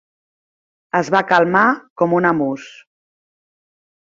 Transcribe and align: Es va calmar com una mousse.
Es 0.99 1.11
va 1.15 1.21
calmar 1.31 1.65
com 2.03 2.17
una 2.21 2.33
mousse. 2.39 2.73